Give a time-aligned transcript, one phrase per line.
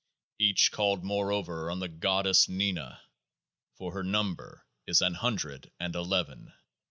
[0.39, 3.01] Each called moreover on the Goddess NINA,
[3.77, 6.51] 26 for Her number is An Hundred and Eleven.